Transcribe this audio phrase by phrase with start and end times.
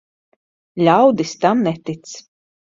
[0.87, 2.19] Ļaudis tam netic.